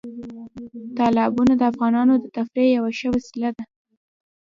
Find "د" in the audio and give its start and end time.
1.57-1.61, 2.19-2.25